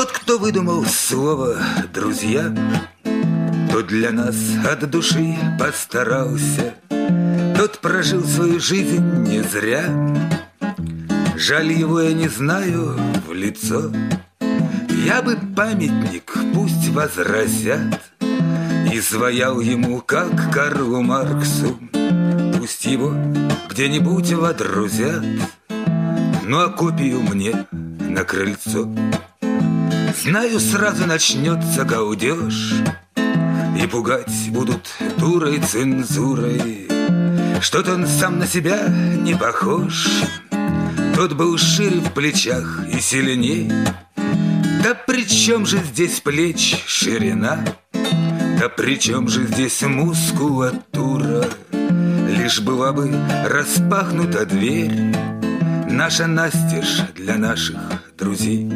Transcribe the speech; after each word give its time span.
Тот, 0.00 0.12
кто 0.12 0.38
выдумал 0.38 0.82
слово 0.86 1.58
«друзья», 1.92 2.50
Тот 3.70 3.88
для 3.88 4.10
нас 4.12 4.34
от 4.66 4.88
души 4.88 5.36
постарался, 5.58 6.72
Тот 7.54 7.80
прожил 7.80 8.24
свою 8.24 8.58
жизнь 8.60 9.04
не 9.28 9.42
зря. 9.42 9.84
Жаль 11.36 11.72
его 11.72 12.00
я 12.00 12.14
не 12.14 12.28
знаю 12.28 12.98
в 13.28 13.34
лицо, 13.34 13.92
Я 15.04 15.20
бы 15.20 15.36
памятник 15.54 16.32
пусть 16.54 16.88
возразят, 16.88 18.00
И 18.90 18.98
своял 19.02 19.60
ему, 19.60 20.00
как 20.00 20.50
Карлу 20.50 21.02
Марксу, 21.02 21.78
Пусть 22.56 22.86
его 22.86 23.12
где-нибудь 23.68 24.32
водрузят, 24.32 25.26
Ну 26.46 26.58
а 26.58 26.70
копию 26.70 27.20
мне 27.20 27.66
на 27.70 28.24
крыльцо. 28.24 28.88
Знаю, 30.30 30.60
сразу 30.60 31.06
начнется 31.06 31.84
гаудеж 31.84 32.74
И 33.16 33.86
пугать 33.88 34.48
будут 34.50 34.88
дурой 35.18 35.58
цензурой 35.58 36.86
Что-то 37.60 37.94
он 37.94 38.06
сам 38.06 38.38
на 38.38 38.46
себя 38.46 38.86
не 38.86 39.34
похож 39.34 40.06
Тот 41.16 41.32
был 41.32 41.58
шире 41.58 41.98
в 41.98 42.12
плечах 42.12 42.78
и 42.94 43.00
сильней 43.00 43.72
Да 44.84 44.94
при 44.94 45.26
чем 45.26 45.66
же 45.66 45.78
здесь 45.78 46.20
плеч 46.20 46.80
ширина? 46.86 47.64
Да 48.60 48.68
при 48.68 49.00
чем 49.00 49.26
же 49.26 49.48
здесь 49.48 49.82
мускулатура? 49.82 51.44
Лишь 51.72 52.60
была 52.60 52.92
бы 52.92 53.12
распахнута 53.48 54.46
дверь 54.46 55.12
Наша 55.90 56.28
настежь 56.28 57.00
для 57.16 57.36
наших 57.36 57.80
друзей 58.16 58.70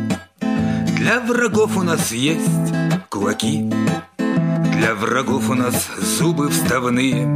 для 0.96 1.20
врагов 1.20 1.76
у 1.76 1.82
нас 1.82 2.12
есть 2.12 2.72
кулаки. 3.08 3.70
Для 4.16 4.94
врагов 4.94 5.50
у 5.50 5.54
нас 5.54 5.88
зубы 5.98 6.48
вставные. 6.48 7.26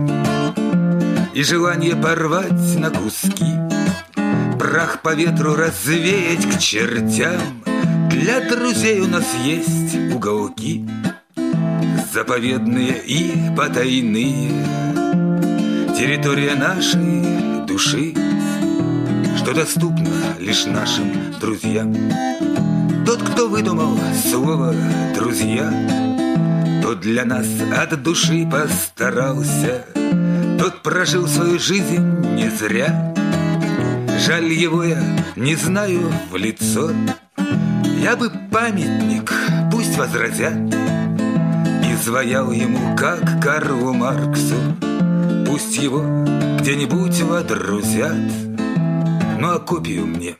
И 1.35 1.43
желание 1.43 1.95
порвать 1.95 2.79
на 2.79 2.91
куски. 2.91 3.55
Прах 4.59 5.03
по 5.03 5.15
ветру 5.15 5.55
развеять 5.55 6.47
к 6.47 6.59
чертям. 6.59 7.41
Для 8.11 8.41
друзей 8.49 9.01
у 9.01 9.07
нас 9.07 9.27
есть 9.45 9.95
уголки. 10.15 10.85
Заповедные 12.13 13.03
и 13.05 13.33
потайные. 13.57 14.51
Территория 15.97 16.55
нашей 16.55 17.67
души 17.67 18.15
Что 19.37 19.53
доступно 19.53 20.37
лишь 20.39 20.65
нашим 20.65 21.35
друзьям 21.41 21.93
тот, 23.09 23.23
кто 23.23 23.49
выдумал 23.49 23.99
слово 24.23 24.75
«друзья», 25.15 25.73
Тот 26.83 27.01
для 27.01 27.25
нас 27.25 27.47
от 27.75 28.03
души 28.03 28.47
постарался, 28.53 29.87
Тот 30.59 30.83
прожил 30.83 31.27
свою 31.27 31.59
жизнь 31.59 32.05
не 32.35 32.51
зря. 32.51 33.15
Жаль 34.27 34.53
его 34.53 34.85
я 34.85 35.03
не 35.37 35.55
знаю 35.55 36.13
в 36.31 36.37
лицо, 36.37 36.91
Я 37.83 38.15
бы 38.15 38.31
памятник, 38.53 39.33
пусть 39.73 39.97
возразят, 39.97 40.59
Изваял 41.91 42.53
ему, 42.53 42.95
как 42.95 43.43
Карлу 43.43 43.95
Марксу, 43.95 44.77
Пусть 45.47 45.79
его 45.79 46.03
где-нибудь 46.61 47.23
водрузят, 47.23 48.31
Ну 49.41 49.49
а 49.49 49.59
копию 49.61 50.07
мне 50.07 50.37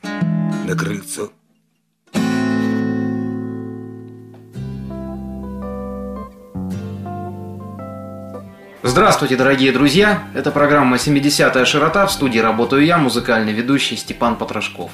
на 0.67 0.75
крыльцо. 0.75 1.31
Здравствуйте, 8.89 9.35
дорогие 9.35 9.71
друзья! 9.71 10.23
Это 10.33 10.49
программа 10.49 10.95
«70-я 10.95 11.63
широта». 11.63 12.07
В 12.07 12.11
студии 12.11 12.39
работаю 12.39 12.83
я, 12.83 12.97
музыкальный 12.97 13.53
ведущий 13.53 13.95
Степан 13.95 14.35
Потрошков. 14.35 14.89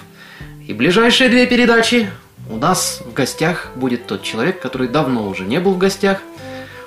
И 0.68 0.74
ближайшие 0.74 1.30
две 1.30 1.48
передачи 1.48 2.10
у 2.50 2.58
нас 2.58 3.02
в 3.06 3.14
гостях 3.14 3.70
будет 3.76 4.06
тот 4.06 4.22
человек, 4.22 4.60
который 4.60 4.90
давно 4.90 5.26
уже 5.26 5.46
не 5.46 5.62
был 5.62 5.76
в 5.76 5.78
гостях. 5.78 6.20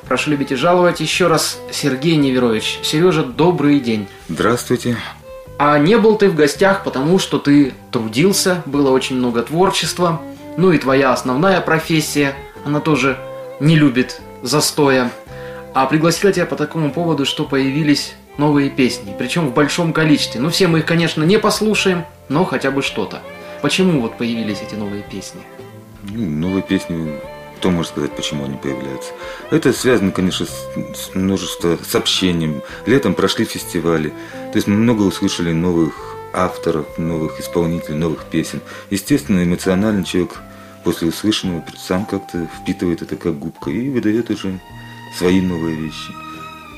Прошу 0.07 0.33
любить 0.33 0.53
и 0.53 0.55
жаловать 0.55 1.01
еще 1.01 1.29
раз 1.29 1.59
Сергей 1.73 2.17
Неверович. 2.17 2.81
Сережа, 2.83 3.25
добрый 3.25 3.81
день. 3.81 4.07
Здравствуйте. 4.29 4.99
А 5.59 5.79
не 5.79 5.97
был 5.97 6.17
ты 6.17 6.29
в 6.29 6.35
гостях, 6.35 6.85
потому 6.85 7.19
что 7.19 7.39
ты 7.39 7.73
трудился, 7.91 8.63
было 8.67 8.91
очень 8.91 9.17
много 9.17 9.43
творчества. 9.43 10.21
Ну 10.59 10.73
и 10.73 10.79
твоя 10.79 11.15
основная 11.15 11.63
профессия, 11.63 12.35
она 12.67 12.81
тоже 12.81 13.17
не 13.61 13.77
любит 13.77 14.21
застоя. 14.43 15.11
А 15.79 15.87
пригласила 15.87 16.33
тебя 16.33 16.45
по 16.45 16.57
такому 16.57 16.91
поводу, 16.91 17.25
что 17.25 17.45
появились 17.45 18.15
новые 18.37 18.69
песни, 18.69 19.15
причем 19.17 19.47
в 19.47 19.55
большом 19.55 19.93
количестве. 19.93 20.41
Ну, 20.41 20.51
все 20.51 20.67
мы 20.67 20.81
их, 20.81 20.87
конечно, 20.87 21.23
не 21.23 21.39
послушаем, 21.39 22.05
но 22.29 22.45
хотя 22.45 22.73
бы 22.73 22.83
что-то. 22.83 23.23
Почему 23.63 24.01
вот 24.01 24.19
появились 24.19 24.59
эти 24.61 24.75
новые 24.75 25.05
песни? 25.05 25.41
Ну, 26.03 26.29
новые 26.29 26.65
песни, 26.65 27.21
кто 27.59 27.71
может 27.71 27.93
сказать, 27.93 28.11
почему 28.11 28.47
они 28.47 28.57
появляются? 28.57 29.13
Это 29.53 29.73
связано, 29.73 30.11
конечно, 30.11 30.47
с, 30.47 30.51
с 30.97 31.15
множеством 31.15 31.79
сообщением. 31.89 32.61
Летом 32.87 33.15
прошли 33.15 33.45
фестивали, 33.45 34.09
то 34.33 34.57
есть 34.57 34.67
мы 34.67 34.75
много 34.75 35.03
услышали 35.03 35.53
новых 35.53 36.17
авторов, 36.33 36.99
новых 36.99 37.39
исполнителей, 37.39 37.95
новых 37.95 38.25
песен. 38.25 38.63
Естественно, 38.91 39.45
эмоционально 39.45 40.05
человек 40.05 40.41
после 40.83 41.07
услышанного 41.07 41.65
сам 41.77 42.05
как-то 42.05 42.49
впитывает 42.61 43.01
это 43.03 43.15
как 43.15 43.39
губка 43.39 43.71
и 43.71 43.89
выдает 43.91 44.29
уже 44.31 44.59
свои 45.17 45.41
новые 45.41 45.77
вещи. 45.77 46.13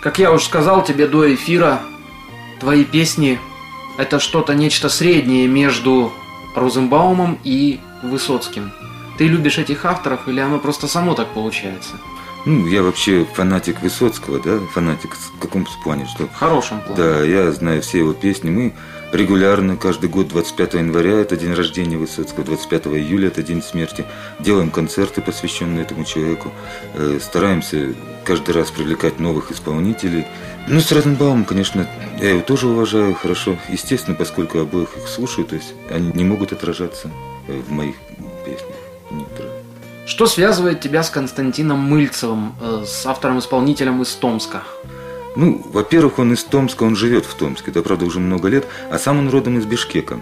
Как 0.03 0.19
я 0.19 0.33
уже 0.33 0.45
сказал 0.45 0.83
тебе 0.83 1.07
до 1.07 1.33
эфира, 1.35 1.81
твои 2.59 2.85
песни– 2.85 3.39
это 3.99 4.19
что-то, 4.19 4.55
нечто 4.55 4.89
среднее 4.89 5.47
между 5.47 6.13
Розенбаумом 6.55 7.39
и 7.45 7.81
Высоцким. 8.03 8.73
Ты 9.19 9.27
любишь 9.27 9.59
этих 9.59 9.85
авторов 9.85 10.27
или 10.27 10.41
оно 10.41 10.59
просто 10.59 10.89
само 10.89 11.15
так 11.15 11.29
получается? 11.35 11.97
Ну, 12.47 12.67
я 12.67 12.83
вообще 12.83 13.27
фанатик 13.35 13.83
Высоцкого, 13.83 14.41
да, 14.41 14.59
фанатик 14.73 15.15
в 15.15 15.39
каком 15.39 15.67
плане, 15.85 16.07
что... 16.07 16.27
В 16.27 16.35
хорошем 16.35 16.81
плане. 16.81 16.97
Да, 16.97 17.23
я 17.23 17.53
знаю 17.53 17.83
все 17.83 17.99
его 17.99 18.15
песни. 18.15 18.49
Мы 18.49 18.73
регулярно, 19.13 19.77
каждый 19.77 20.09
год 20.09 20.29
25 20.29 20.75
января, 20.75 21.21
это 21.21 21.37
день 21.37 21.55
рождения 21.55 21.97
Высоцкого, 21.97 22.45
25 22.45 22.87
июля, 22.89 23.29
это 23.29 23.43
день 23.43 23.63
смерти, 23.63 24.05
делаем 24.39 24.71
концерты, 24.71 25.21
посвященные 25.21 25.83
этому 25.83 26.05
человеку, 26.05 26.53
э, 26.95 27.19
стараемся 27.21 27.95
каждый 28.25 28.55
раз 28.55 28.71
привлекать 28.71 29.19
новых 29.19 29.51
исполнителей. 29.51 30.27
Ну, 30.69 30.81
с 30.81 30.93
Розенбаумом, 30.93 31.45
конечно, 31.45 31.89
я 32.21 32.31
его 32.31 32.41
тоже 32.43 32.69
уважаю 32.69 33.15
хорошо, 33.15 33.57
естественно, 33.69 34.17
поскольку 34.17 34.59
обоих 34.59 34.97
их 34.97 35.09
слушаю, 35.09 35.47
то 35.47 35.57
есть 35.57 35.75
они 35.91 36.13
не 36.13 36.25
могут 36.25 36.53
отражаться 36.53 37.11
э, 37.49 37.61
в 37.61 37.71
моих 37.71 37.97
песнях. 38.45 38.77
Что 40.07 40.27
связывает 40.27 40.81
тебя 40.81 41.03
с 41.03 41.11
Константином 41.11 41.79
Мыльцевым, 41.79 42.55
э, 42.61 42.85
с 42.87 43.07
автором-исполнителем 43.07 44.03
из 44.03 44.13
Томска? 44.15 44.63
Ну, 45.41 45.63
во-первых, 45.73 46.19
он 46.19 46.35
из 46.35 46.45
Томска, 46.45 46.83
он 46.83 46.97
живет 46.97 47.25
в 47.25 47.33
Томске, 47.33 47.71
это, 47.71 47.81
правда, 47.81 48.05
уже 48.05 48.21
много 48.21 48.49
лет, 48.49 48.67
а 48.91 48.99
сам 48.99 49.21
он 49.21 49.31
родом 49.31 49.57
из 49.57 49.65
Бишкека. 49.65 50.21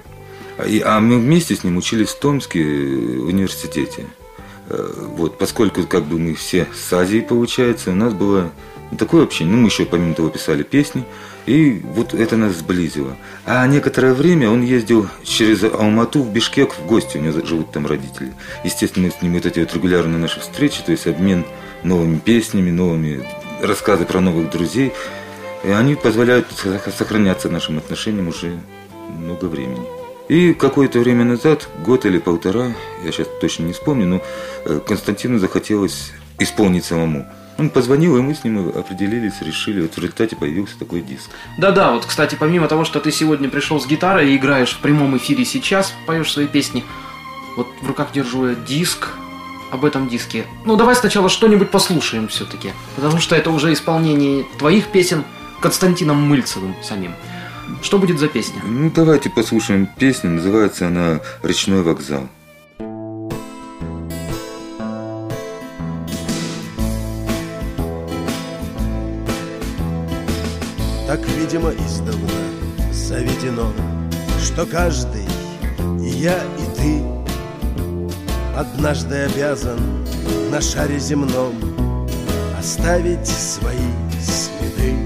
А 0.59 1.01
мы 1.01 1.19
вместе 1.19 1.57
с 1.57 1.65
ним 1.65 1.77
учились 1.77 2.11
в 2.11 2.21
Томске 2.21 2.63
в 2.63 3.27
университете. 3.27 4.07
Э, 4.69 4.93
вот, 5.17 5.37
поскольку 5.37 5.83
как 5.89 6.05
бы 6.05 6.21
мы 6.21 6.35
все 6.35 6.69
с 6.73 6.93
Азии, 6.93 7.19
получается, 7.19 7.91
у 7.91 7.97
нас 7.97 8.13
было 8.13 8.53
такое 8.97 9.25
общение. 9.25 9.57
Ну, 9.57 9.61
мы 9.61 9.67
еще 9.71 9.87
помимо 9.87 10.15
того 10.15 10.29
писали 10.29 10.63
песни, 10.63 11.05
и 11.47 11.83
вот 11.97 12.15
это 12.15 12.37
нас 12.37 12.55
сблизило. 12.55 13.17
А 13.45 13.67
некоторое 13.67 14.15
время 14.15 14.49
он 14.49 14.63
ездил 14.63 15.09
через 15.25 15.65
Алмату 15.65 16.23
в 16.23 16.33
Бишкек 16.33 16.75
в 16.75 16.87
гости, 16.87 17.17
у 17.19 17.21
него 17.21 17.45
живут 17.45 17.73
там 17.73 17.89
родители. 17.89 18.35
Естественно, 18.63 19.11
с 19.11 19.21
ним 19.21 19.33
вот 19.33 19.47
эти 19.47 19.59
вот 19.59 19.75
регулярные 19.75 20.21
наши 20.21 20.39
встречи, 20.39 20.81
то 20.87 20.93
есть 20.93 21.09
обмен 21.09 21.45
новыми 21.83 22.19
песнями, 22.19 22.71
новыми 22.71 23.25
рассказы 23.61 24.05
про 24.05 24.21
новых 24.21 24.51
друзей. 24.51 24.93
И 25.65 25.71
они 25.71 25.97
позволяют 25.97 26.47
сохраняться 26.97 27.49
нашим 27.49 27.79
отношениям 27.79 28.29
уже 28.29 28.59
много 29.09 29.47
времени. 29.47 29.87
И 30.29 30.53
какое-то 30.53 30.99
время 31.01 31.25
назад, 31.25 31.69
год 31.85 32.05
или 32.05 32.19
полтора, 32.19 32.73
я 33.03 33.13
сейчас 33.13 33.29
точно 33.41 33.65
не 33.65 33.73
вспомню, 33.73 34.07
но 34.07 34.23
э, 34.67 34.81
Константину 34.87 35.39
захотелось 35.39 36.13
исполнить 36.39 36.85
самому. 36.85 37.27
Он 37.57 37.71
позвонил, 37.71 38.17
и 38.17 38.21
мы 38.21 38.35
с 38.35 38.45
ним 38.45 38.69
определились, 38.69 39.41
решили. 39.41 39.81
Вот 39.81 39.95
в 39.95 39.99
результате 39.99 40.37
появился 40.37 40.79
такой 40.79 41.01
диск. 41.01 41.31
Да-да, 41.59 41.93
вот, 41.93 42.05
кстати, 42.05 42.37
помимо 42.39 42.69
того, 42.69 42.85
что 42.85 43.01
ты 43.01 43.11
сегодня 43.11 43.49
пришел 43.49 43.81
с 43.81 43.87
гитарой 43.87 44.31
и 44.31 44.37
играешь 44.37 44.75
в 44.75 44.81
прямом 44.81 45.17
эфире 45.17 45.45
сейчас, 45.45 45.93
поешь 46.07 46.33
свои 46.33 46.47
песни, 46.47 46.85
вот 47.57 47.67
в 47.81 47.89
руках 47.89 48.13
держу 48.13 48.49
я 48.49 48.55
диск 48.55 49.09
об 49.71 49.85
этом 49.85 50.09
диске. 50.09 50.47
Ну, 50.65 50.77
давай 50.77 50.95
сначала 50.97 51.29
что-нибудь 51.29 51.71
послушаем 51.71 52.29
все-таки, 52.29 52.73
потому 52.97 53.19
что 53.19 53.35
это 53.37 53.51
уже 53.51 53.73
исполнение 53.73 54.45
твоих 54.59 54.89
песен 54.89 55.25
Константином 55.61 56.23
Мыльцевым 56.23 56.75
самим. 56.83 57.15
Что 57.83 57.99
будет 57.99 58.19
за 58.19 58.29
песня? 58.29 58.61
Ну, 58.65 58.91
давайте 58.91 59.29
послушаем 59.31 59.89
песню. 59.99 60.31
Называется 60.31 60.87
она 60.87 61.21
«Речной 61.43 61.83
вокзал». 61.83 62.29
Так, 71.07 71.21
видимо, 71.39 71.71
издавна 71.71 72.29
заведено, 72.93 73.73
что 74.43 74.67
каждый, 74.67 75.25
и 76.03 76.09
я, 76.09 76.35
и 76.37 76.77
ты– 76.77 77.03
однажды 78.59 79.15
обязан 79.15 79.79
на 80.51 80.61
шаре 80.61 80.99
земном 80.99 81.55
оставить 82.59 83.27
свои 83.27 83.77
следы. 84.21 84.97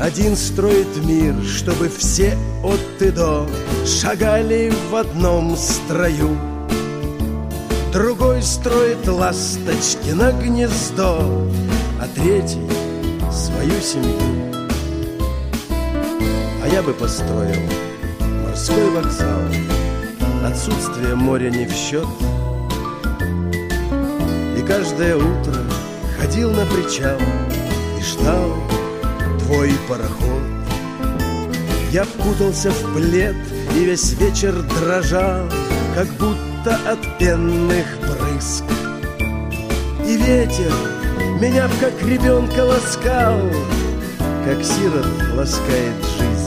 Один 0.00 0.34
строит 0.34 0.88
мир, 1.04 1.34
чтобы 1.44 1.90
все 1.90 2.38
от 2.64 3.02
и 3.02 3.10
до 3.10 3.46
шагали 3.84 4.72
в 4.90 4.96
одном 4.96 5.54
строю. 5.58 6.38
Другой 7.92 8.42
строит 8.42 9.06
ласточки 9.06 10.12
на 10.12 10.32
гнездо, 10.32 11.18
а 12.00 12.06
третий 12.14 12.66
свою 13.30 13.78
семью. 13.82 14.16
А 16.62 16.68
я 16.72 16.82
бы 16.82 16.94
построил 16.94 17.60
морской 18.46 18.90
вокзал, 18.90 19.42
отсутствие 20.44 21.14
моря 21.14 21.50
не 21.50 21.66
в 21.66 21.72
счет. 21.72 22.06
И 24.56 24.62
каждое 24.62 25.16
утро 25.16 25.56
ходил 26.18 26.50
на 26.50 26.64
причал 26.66 27.18
и 27.98 28.02
ждал 28.02 28.54
твой 29.40 29.72
пароход. 29.88 30.42
Я 31.92 32.04
вкутался 32.04 32.70
в 32.70 32.94
плед 32.94 33.36
и 33.74 33.84
весь 33.84 34.12
вечер 34.12 34.54
дрожал, 34.62 35.48
как 35.94 36.06
будто 36.18 36.78
от 36.86 37.18
пенных 37.18 37.86
брызг. 38.00 38.64
И 40.06 40.16
ветер 40.16 40.72
меня 41.40 41.68
как 41.80 42.02
ребенка 42.02 42.64
ласкал, 42.64 43.40
как 44.44 44.62
сирот 44.62 45.06
ласкает 45.36 45.94
жизнь. 46.18 46.39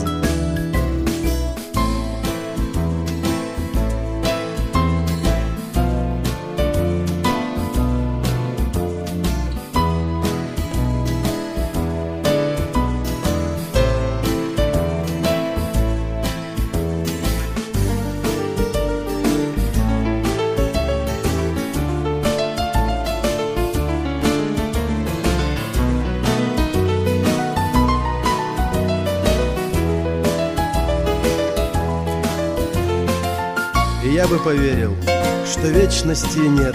Я 34.24 34.30
бы 34.30 34.38
поверил, 34.38 34.96
что 35.44 35.68
вечности 35.68 36.38
нет, 36.38 36.74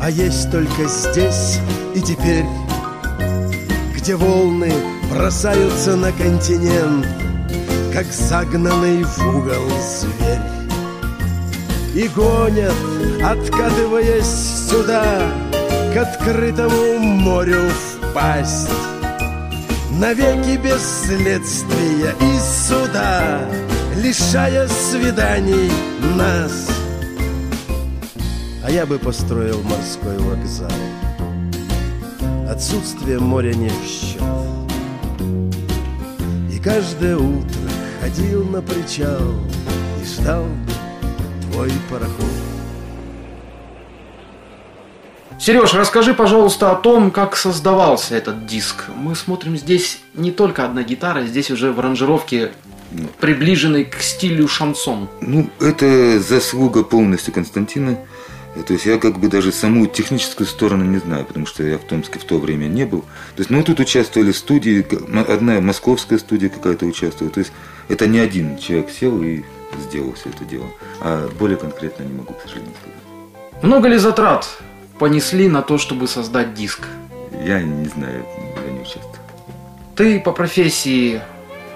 а 0.00 0.08
есть 0.08 0.52
только 0.52 0.84
здесь 0.86 1.58
и 1.96 2.00
теперь, 2.00 2.44
где 3.96 4.14
волны 4.14 4.72
бросаются 5.10 5.96
на 5.96 6.12
континент, 6.12 7.08
как 7.92 8.06
загнанный 8.06 9.02
в 9.02 9.36
угол 9.36 9.68
зверь. 9.80 10.38
И 11.96 12.06
гонят, 12.06 12.72
откатываясь 13.20 14.68
сюда, 14.70 15.28
к 15.92 15.96
открытому 15.96 16.98
морю 17.00 17.68
впасть. 17.68 18.70
Навеки 19.98 20.56
без 20.56 20.82
следствия 21.04 22.14
и 22.20 22.38
суда 22.68 23.40
Лишая 23.96 24.68
свиданий 24.68 25.70
нас. 26.16 26.68
А 28.64 28.70
я 28.70 28.86
бы 28.86 28.98
построил 28.98 29.60
морской 29.62 30.16
вокзал. 30.18 30.70
Отсутствие 32.48 33.18
моря 33.18 33.52
не 33.52 33.68
в 33.68 33.84
счет. 33.84 34.22
И 36.52 36.58
каждое 36.62 37.16
утро 37.16 37.70
ходил 38.00 38.44
на 38.44 38.62
причал 38.62 39.34
И 40.00 40.04
ждал 40.04 40.46
твой 41.50 41.70
пароход. 41.90 42.26
Сереж, 45.38 45.74
расскажи, 45.74 46.14
пожалуйста, 46.14 46.70
о 46.70 46.76
том, 46.76 47.10
как 47.10 47.34
создавался 47.34 48.14
этот 48.14 48.46
диск. 48.46 48.84
Мы 48.94 49.16
смотрим 49.16 49.56
здесь 49.56 50.00
не 50.14 50.30
только 50.30 50.64
одна 50.64 50.82
гитара, 50.82 51.22
здесь 51.22 51.50
уже 51.50 51.72
в 51.72 51.80
аранжировке 51.80 52.52
приближенный 53.20 53.84
к 53.84 54.00
стилю 54.00 54.48
шансон. 54.48 55.08
Ну, 55.20 55.48
это 55.60 56.20
заслуга 56.20 56.82
полностью 56.82 57.32
Константина. 57.32 57.98
Э, 58.56 58.62
То 58.62 58.72
есть 58.72 58.86
я 58.86 58.98
как 58.98 59.18
бы 59.18 59.28
даже 59.28 59.52
саму 59.52 59.86
техническую 59.86 60.46
сторону 60.46 60.84
не 60.84 60.98
знаю, 60.98 61.24
потому 61.24 61.46
что 61.46 61.62
я 61.62 61.78
в 61.78 61.82
Томске 61.84 62.18
в 62.18 62.24
то 62.24 62.38
время 62.38 62.66
не 62.66 62.84
был. 62.84 63.02
То 63.36 63.40
есть, 63.40 63.50
ну, 63.50 63.62
тут 63.62 63.80
участвовали 63.80 64.32
студии, 64.32 64.84
одна 65.30 65.60
московская 65.60 66.18
студия 66.18 66.48
какая-то 66.48 66.86
участвовала. 66.86 67.32
То 67.32 67.40
есть 67.40 67.52
это 67.88 68.06
не 68.06 68.18
один 68.18 68.58
человек 68.58 68.90
сел 68.90 69.22
и 69.22 69.42
сделал 69.78 70.12
все 70.14 70.30
это 70.30 70.44
дело. 70.44 70.66
А 71.00 71.28
более 71.38 71.56
конкретно 71.56 72.02
не 72.02 72.12
могу, 72.12 72.34
к 72.34 72.42
сожалению, 72.42 72.74
сказать. 72.80 73.62
Много 73.62 73.88
ли 73.88 73.98
затрат 73.98 74.48
понесли 74.98 75.48
на 75.48 75.62
то, 75.62 75.78
чтобы 75.78 76.08
создать 76.08 76.54
диск? 76.54 76.88
Я 77.44 77.62
не 77.62 77.86
знаю, 77.86 78.24
я 78.66 78.72
не 78.72 78.80
участвовал. 78.80 79.16
Ты 79.94 80.18
по 80.20 80.32
профессии 80.32 81.20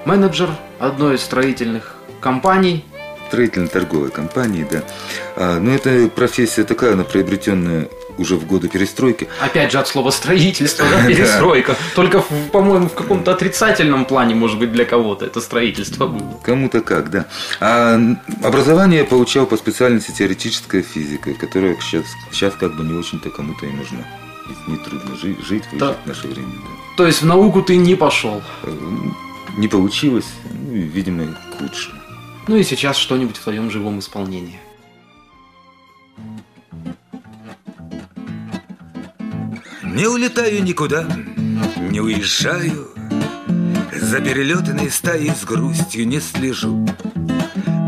менеджер 0.04 0.50
одной 0.78 1.16
из 1.16 1.22
строительных 1.22 1.94
компаний. 2.20 2.84
Строительно-торговой 3.28 4.10
компании, 4.10 4.66
да. 4.70 4.82
А, 5.36 5.58
но 5.58 5.72
это 5.74 6.08
профессия 6.08 6.62
такая, 6.64 6.92
она 6.92 7.04
приобретенная 7.04 7.88
уже 8.16 8.36
в 8.36 8.46
годы 8.46 8.68
перестройки. 8.68 9.26
Опять 9.40 9.72
же 9.72 9.78
от 9.80 9.88
слова 9.88 10.10
строительство, 10.10 10.86
да, 10.88 11.04
перестройка. 11.08 11.74
Только, 11.96 12.22
по-моему, 12.52 12.88
в 12.88 12.94
каком-то 12.94 13.32
отрицательном 13.32 14.04
плане, 14.04 14.36
может 14.36 14.58
быть, 14.60 14.70
для 14.72 14.84
кого-то 14.84 15.24
это 15.26 15.40
строительство 15.40 16.06
было. 16.06 16.38
Кому-то 16.44 16.80
как, 16.80 17.10
да. 17.10 17.26
А 17.60 17.98
образование 18.44 19.00
я 19.00 19.04
получал 19.04 19.46
по 19.46 19.56
специальности 19.56 20.12
теоретическая 20.12 20.82
физика, 20.82 21.34
которая 21.34 21.76
сейчас, 21.80 22.04
сейчас 22.30 22.54
как 22.54 22.76
бы 22.76 22.84
не 22.84 22.92
очень-то 22.92 23.30
кому-то 23.30 23.66
и 23.66 23.70
нужна. 23.70 24.04
Ведь 24.48 24.78
нетрудно 24.78 25.16
жить, 25.16 25.40
жить 25.44 25.64
Да. 25.72 25.96
в 26.04 26.06
наше 26.06 26.28
время. 26.28 26.46
да. 26.52 26.96
То 26.98 27.06
есть 27.06 27.22
в 27.22 27.26
науку 27.26 27.62
ты 27.62 27.76
не 27.76 27.96
пошел. 27.96 28.42
Не 29.56 29.68
получилось, 29.68 30.32
ну, 30.52 30.72
видимо, 30.72 31.26
к 31.56 31.60
лучшему. 31.60 32.00
Ну 32.48 32.56
и 32.56 32.64
сейчас 32.64 32.96
что-нибудь 32.96 33.36
в 33.36 33.42
твоем 33.42 33.70
живом 33.70 34.00
исполнении. 34.00 34.60
Не 39.82 40.08
улетаю 40.08 40.60
никуда, 40.64 41.06
не 41.90 42.00
уезжаю 42.00 42.88
За 43.92 44.20
перелетной 44.20 44.90
стаей 44.90 45.30
с 45.30 45.44
грустью 45.44 46.08
не 46.08 46.18
слежу 46.18 46.84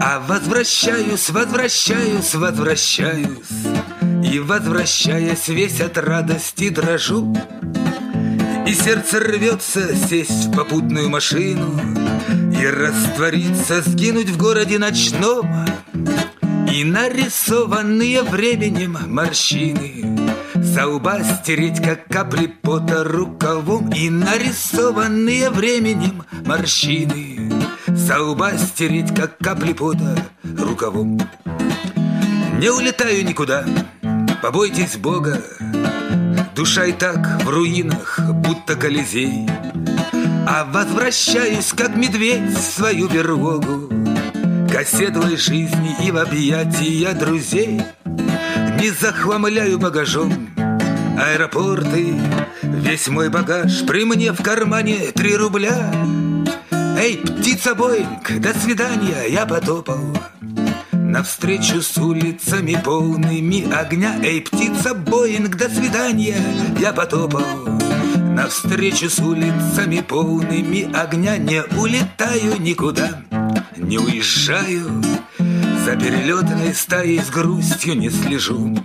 А 0.00 0.20
возвращаюсь, 0.20 1.28
возвращаюсь, 1.30 2.32
возвращаюсь 2.36 3.38
И 4.22 4.38
возвращаясь 4.38 5.48
весь 5.48 5.80
от 5.80 5.98
радости 5.98 6.68
дрожу 6.68 7.36
И 8.66 8.74
сердце 8.74 9.20
рвется 9.20 9.94
сесть 9.94 10.46
в 10.46 10.52
попутную 10.52 11.08
машину 11.08 11.80
И 12.52 12.66
раствориться, 12.66 13.80
сгинуть 13.80 14.28
в 14.28 14.36
городе 14.36 14.78
ночном. 14.78 15.48
И 16.72 16.82
нарисованные 16.82 18.22
временем 18.22 18.98
морщины 19.06 20.18
Со 20.64 20.88
лба 20.88 21.20
стереть, 21.22 21.80
как 21.80 22.08
капли 22.08 22.46
пота 22.46 23.04
рукавом. 23.04 23.90
И 23.90 24.10
нарисованные 24.10 25.50
временем 25.50 26.24
морщины 26.44 27.52
Со 27.96 28.20
лба 28.20 28.58
стереть, 28.58 29.14
как 29.14 29.38
капли 29.38 29.74
пота 29.74 30.18
рукавом. 30.58 31.20
Не 32.58 32.70
улетаю 32.70 33.24
никуда, 33.24 33.64
побойтесь 34.42 34.96
Бога 34.96 35.42
Душа 36.56 36.86
и 36.86 36.92
так 36.92 37.42
в 37.44 37.50
руинах, 37.50 38.18
будто 38.32 38.76
Колизей 38.76 39.46
А 40.46 40.64
возвращаюсь, 40.64 41.70
как 41.76 41.94
медведь, 41.94 42.48
в 42.48 42.58
свою 42.58 43.08
берлогу. 43.08 43.90
К 44.72 44.76
оседлой 44.76 45.36
жизни 45.36 45.94
и 46.02 46.10
в 46.10 46.16
объятия 46.16 47.12
друзей. 47.12 47.82
Не 48.80 48.90
захламляю 48.90 49.78
багажом 49.78 50.48
аэропорты. 51.18 52.14
Весь 52.62 53.08
мой 53.08 53.28
багаж 53.28 53.84
при 53.86 54.06
мне 54.06 54.32
в 54.32 54.42
кармане 54.42 55.12
три 55.14 55.36
рубля. 55.36 55.92
Эй, 56.98 57.18
птица 57.18 57.74
Боинг, 57.74 58.40
до 58.40 58.58
свидания, 58.58 59.26
я 59.28 59.44
потопал 59.44 60.16
Навстречу 61.16 61.80
с 61.80 61.96
улицами 61.96 62.78
полными 62.84 63.72
огня 63.72 64.20
Эй, 64.22 64.42
птица 64.42 64.92
Боинг, 64.92 65.56
до 65.56 65.66
свидания, 65.70 66.36
я 66.78 66.92
потопал. 66.92 67.40
Навстречу 68.34 69.08
с 69.08 69.18
улицами 69.20 70.02
полными 70.06 70.94
огня 70.94 71.38
Не 71.38 71.62
улетаю 71.78 72.60
никуда, 72.60 73.22
не 73.78 73.96
уезжаю. 73.96 75.02
За 75.86 75.96
перелетной 75.96 76.74
стаей 76.74 77.22
с 77.22 77.30
грустью 77.30 77.96
не 77.96 78.10
слежу 78.10 78.76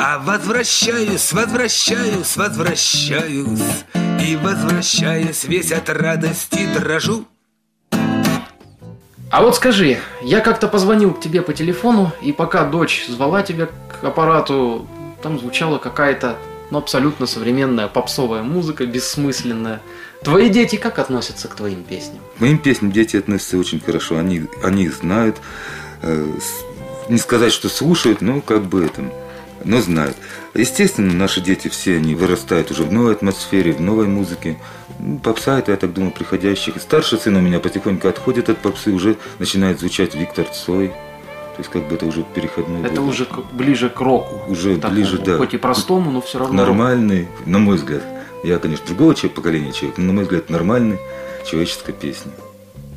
А 0.00 0.20
возвращаюсь, 0.20 1.30
возвращаюсь, 1.34 2.38
возвращаюсь. 2.38 3.84
И 4.26 4.36
возвращаясь 4.36 5.44
весь 5.44 5.72
от 5.72 5.90
радости 5.90 6.66
дрожу 6.72 7.28
А 9.34 9.42
вот 9.42 9.56
скажи, 9.56 9.98
я 10.22 10.38
как-то 10.38 10.68
позвонил 10.68 11.12
к 11.12 11.18
тебе 11.18 11.42
по 11.42 11.52
телефону, 11.52 12.12
и 12.22 12.30
пока 12.30 12.64
дочь 12.64 13.04
звала 13.08 13.42
тебя 13.42 13.66
к 13.66 14.04
аппарату, 14.04 14.86
там 15.24 15.40
звучала 15.40 15.78
какая-то 15.78 16.38
ну, 16.70 16.78
абсолютно 16.78 17.26
современная 17.26 17.88
попсовая 17.88 18.44
музыка, 18.44 18.86
бессмысленная. 18.86 19.80
Твои 20.22 20.50
дети 20.50 20.76
как 20.76 21.00
относятся 21.00 21.48
к 21.48 21.56
твоим 21.56 21.82
песням? 21.82 22.20
К 22.38 22.42
моим 22.42 22.58
песням 22.58 22.92
дети 22.92 23.16
относятся 23.16 23.58
очень 23.58 23.80
хорошо. 23.80 24.18
Они, 24.18 24.44
они 24.62 24.84
их 24.84 24.94
знают. 24.94 25.38
Э, 26.02 26.32
не 27.08 27.18
сказать, 27.18 27.52
что 27.52 27.68
слушают, 27.68 28.20
но 28.20 28.40
как 28.40 28.62
бы 28.62 28.84
это, 28.84 29.02
но 29.64 29.80
знают. 29.80 30.16
Естественно, 30.54 31.12
наши 31.12 31.40
дети 31.40 31.68
все, 31.68 31.96
они 31.96 32.14
вырастают 32.14 32.70
уже 32.70 32.84
в 32.84 32.92
новой 32.92 33.12
атмосфере, 33.12 33.72
в 33.72 33.80
новой 33.80 34.06
музыке. 34.06 34.56
Ну, 34.98 35.18
Попса 35.18 35.58
это, 35.58 35.72
я 35.72 35.76
так 35.76 35.92
думаю, 35.92 36.12
приходящих. 36.12 36.80
Старший 36.80 37.18
сын 37.18 37.36
у 37.36 37.40
меня 37.40 37.60
потихоньку 37.60 38.08
отходит 38.08 38.48
от 38.48 38.58
попсы, 38.58 38.92
уже 38.92 39.16
начинает 39.38 39.80
звучать 39.80 40.14
Виктор 40.14 40.46
Цой. 40.46 40.88
То 40.88 41.58
есть 41.60 41.70
как 41.70 41.86
бы 41.88 41.94
это 41.94 42.06
уже 42.06 42.24
переходной 42.34 42.80
Это 42.82 43.00
возраст. 43.00 43.08
уже 43.08 43.24
как 43.26 43.52
ближе 43.54 43.88
к 43.88 44.00
року. 44.00 44.40
Уже 44.50 44.76
Такому, 44.76 44.94
ближе, 44.94 45.18
да. 45.18 45.36
Хоть 45.36 45.54
и 45.54 45.56
простому, 45.56 46.10
но 46.10 46.20
все 46.20 46.38
равно. 46.40 46.54
нормальный, 46.64 47.28
на 47.46 47.58
мой 47.58 47.76
взгляд. 47.76 48.02
Я, 48.42 48.58
конечно, 48.58 48.84
другого 48.86 49.14
человека, 49.14 49.36
поколения 49.36 49.72
человек, 49.72 49.96
но, 49.98 50.04
на 50.06 50.12
мой 50.12 50.24
взгляд, 50.24 50.50
нормальный 50.50 50.98
человеческая 51.48 51.92
песня. 51.92 52.32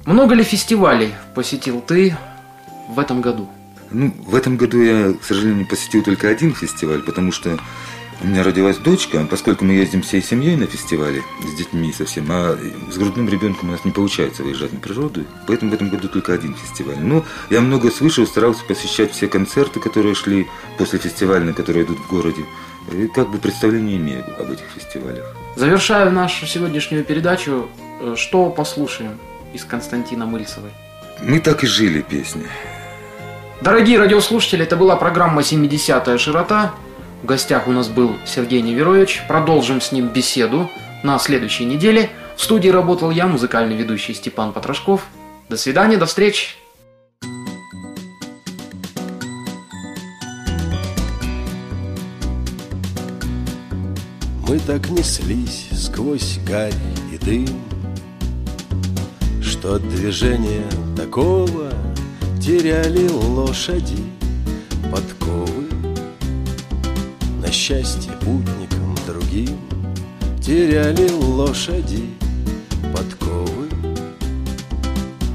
Много 0.06 0.34
ли 0.36 0.44
фестивалей 0.44 1.14
посетил 1.36 1.82
ты 1.82 2.18
в 2.90 2.98
этом 3.00 3.22
году? 3.22 3.48
Ну, 3.92 4.14
в 4.26 4.36
этом 4.36 4.58
году 4.58 4.82
я, 4.82 5.14
к 5.14 5.24
сожалению, 5.24 5.66
посетил 5.68 6.04
только 6.04 6.30
один 6.30 6.54
фестиваль, 6.54 7.02
потому 7.02 7.32
что 7.32 7.58
у 8.22 8.28
меня 8.28 8.44
родилась 8.44 8.78
дочка, 8.78 9.26
поскольку 9.30 9.64
мы 9.64 9.74
ездим 9.74 10.02
всей 10.02 10.22
семьей 10.24 10.56
на 10.56 10.66
фестивале, 10.66 11.22
с 11.46 11.56
детьми 11.56 11.94
совсем, 11.94 12.26
а 12.30 12.58
с 12.92 12.98
грудным 12.98 13.30
ребенком 13.30 13.70
у 13.70 13.72
нас 13.72 13.86
не 13.86 13.92
получается 13.92 14.44
выезжать 14.44 14.74
на 14.74 14.80
природу, 14.80 15.24
поэтому 15.46 15.72
в 15.72 15.74
этом 15.76 15.90
году 15.90 16.08
только 16.10 16.34
один 16.34 16.56
фестиваль. 16.56 16.98
Но 17.00 17.24
я 17.50 17.62
много 17.62 17.92
слышал, 17.92 18.26
старался 18.26 18.66
посещать 18.66 19.12
все 19.12 19.28
концерты, 19.28 19.80
которые 19.80 20.16
шли 20.16 20.48
после 20.78 20.98
фестивальных, 21.00 21.56
которые 21.56 21.86
идут 21.86 22.00
в 22.00 22.10
городе, 22.10 22.44
и 22.92 23.08
как 23.08 23.30
бы 23.30 23.38
представление 23.38 23.98
имею 23.98 24.24
об 24.40 24.50
этих 24.50 24.66
фестивалях. 24.76 25.36
Завершаю 25.56 26.12
нашу 26.12 26.48
сегодняшнюю 26.48 27.04
передачу. 27.04 27.70
Э, 28.02 28.16
Что 28.18 28.50
послушаем 28.50 29.18
из 29.54 29.64
Константина 29.64 30.26
Мыльцевой? 30.26 30.72
Мы 31.22 31.40
так 31.40 31.64
и 31.64 31.68
жили 31.68 32.02
песни. 32.02 32.48
Дорогие 33.60 33.98
радиослушатели, 33.98 34.64
это 34.64 34.76
была 34.76 34.96
программа 34.96 35.42
«70-я 35.42 36.18
широта». 36.20 36.76
В 37.24 37.26
гостях 37.26 37.68
у 37.68 37.72
нас 37.72 37.88
был 37.88 38.16
Сергей 38.24 38.62
Неверович. 38.62 39.24
Продолжим 39.28 39.82
с 39.82 39.92
ним 39.92 40.10
беседу 40.10 40.70
на 41.02 41.18
следующей 41.18 41.66
неделе. 41.66 42.12
В 42.36 42.44
студии 42.44 42.70
работал 42.70 43.10
я, 43.10 43.26
музыкальный 43.26 43.76
ведущий 43.76 44.14
Степан 44.14 44.54
Потрошков. 44.54 45.08
До 45.50 45.58
свидания, 45.58 45.98
до 45.98 46.06
встречи. 46.06 46.50
Мы 54.48 54.60
так 54.60 54.88
неслись 54.92 55.68
сквозь 55.74 56.38
гарь 56.48 56.74
и 57.12 57.18
дым, 57.18 57.60
Что 59.42 59.74
от 59.74 59.90
движения 59.90 60.64
такого 60.96 61.72
теряли 62.48 63.10
лошади 63.10 64.02
подковы. 64.90 65.68
На 67.42 67.52
счастье 67.52 68.14
путникам 68.22 68.96
другим 69.06 69.60
теряли 70.42 71.10
лошади 71.10 72.06
подковы. 72.96 73.68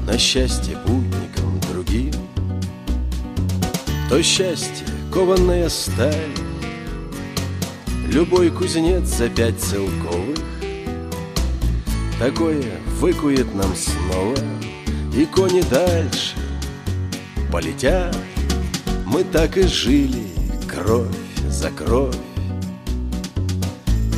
На 0.07 0.17
счастье 0.17 0.75
путникам 0.87 1.59
другим 1.71 2.13
То 4.09 4.23
счастье, 4.23 4.87
кованная 5.11 5.69
сталь 5.69 6.15
Любой 8.07 8.49
кузнец 8.49 9.07
за 9.07 9.29
пять 9.29 9.59
целковых 9.59 10.39
Такое 12.17 12.63
выкует 12.99 13.53
нам 13.53 13.71
снова 13.75 14.35
И 15.15 15.25
кони 15.27 15.61
дальше 15.61 16.42
полетят. 17.53 18.17
Мы 19.05 19.23
так 19.23 19.57
и 19.57 19.67
жили 19.67 20.25
кровь 20.67 21.05
за 21.47 21.69
кровь. 21.69 22.15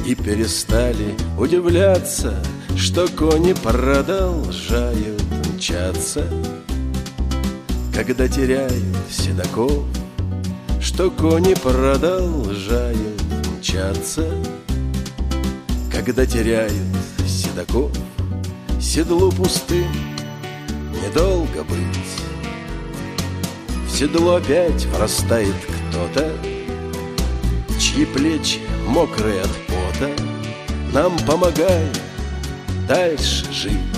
И 0.06 0.16
перестали 0.16 1.16
удивляться 1.38 2.42
Что 2.78 3.08
кони 3.10 3.52
продолжают 3.52 5.22
мчаться. 5.54 6.24
Когда 7.94 8.30
теряют 8.30 8.96
седаков 9.10 9.84
Что 10.80 11.12
кони 11.12 11.56
продолжают 11.56 13.22
мчаться. 13.58 14.32
Когда 15.92 16.26
теряют 16.26 16.74
седаков 17.28 17.92
Седлу 18.80 19.30
пустым 19.32 19.92
недолго 21.04 21.64
быть 21.64 22.25
седло 23.96 24.36
опять 24.36 24.86
врастает 24.88 25.56
кто-то. 25.90 26.30
Чьи 27.80 28.06
плечи 28.06 28.60
мокрые 28.86 29.42
от 29.42 29.52
пота. 29.68 30.12
Нам 30.92 31.18
помогает 31.20 31.98
дальше 32.90 33.46
жить 33.54 33.95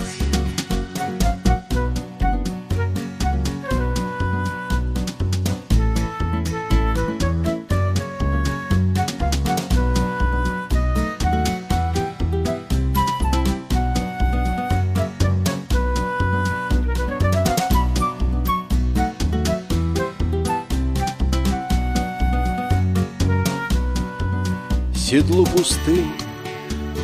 Седлу 25.09 25.45
пустым 25.45 26.11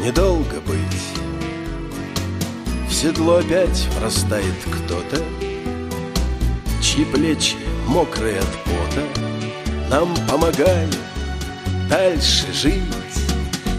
недолго 0.03 0.60
быть. 0.67 1.05
В 2.89 2.93
седло 2.93 3.36
опять 3.36 3.88
врастает 3.98 4.57
кто-то 4.65 5.24
Чьи 6.81 7.05
плечи 7.05 7.55
мокрые 7.88 8.39
от 8.39 8.63
пота. 8.65 9.07
Нам 9.89 10.13
помогают 10.29 10.98
дальше 11.89 12.51
жить 12.51 12.83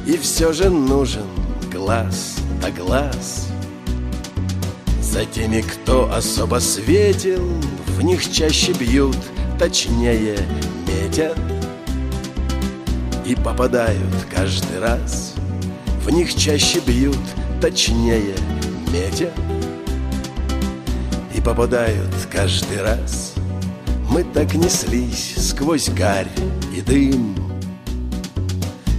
И 0.06 0.16
все 0.16 0.54
же 0.54 0.70
нужен 0.70 1.26
глаз 1.70 2.38
да 2.62 2.70
глаз. 2.70 3.48
За 5.02 5.26
теми, 5.26 5.60
кто 5.60 6.10
особо 6.10 6.60
светил 6.60 7.46
В 7.88 8.00
них 8.00 8.32
чаще 8.32 8.72
бьют, 8.72 9.18
точнее 9.58 10.38
метят 10.86 11.36
и 13.24 13.34
попадают 13.34 14.14
каждый 14.34 14.78
раз. 14.80 15.34
В 16.04 16.10
них 16.10 16.34
чаще 16.34 16.80
бьют, 16.80 17.18
точнее 17.60 18.34
метят 18.92 19.32
И 21.34 21.40
попадают 21.40 22.10
каждый 22.30 22.82
раз. 22.82 23.34
Мы 24.10 24.22
так 24.22 24.54
неслись 24.54 25.34
сквозь 25.38 25.88
гарь 25.88 26.28
и 26.76 26.82
дым 26.82 27.34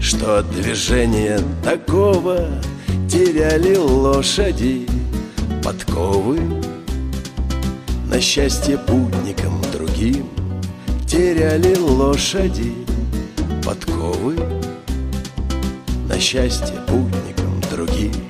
Что 0.01 0.39
от 0.39 0.49
движения 0.49 1.39
такого 1.63 2.47
Теряли 3.07 3.75
лошади 3.75 4.87
подковы. 5.63 6.39
На 8.09 8.19
счастье 8.19 8.77
путникам 8.79 9.61
другим 9.71 10.27
Теряли 11.07 11.75
лошади 11.75 12.84
подковы. 13.65 14.35
На 16.07 16.19
счастье 16.19 16.75
путникам 16.87 17.59
другим 17.71 18.24